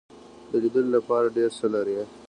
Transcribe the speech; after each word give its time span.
د 0.49 0.51
لیدلو 0.63 0.89
لپاره 0.97 1.33
ډیر 1.37 1.49
څه 1.59 1.65
لري. 1.75 1.95